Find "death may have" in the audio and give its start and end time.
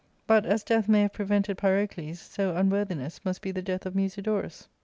0.63-1.13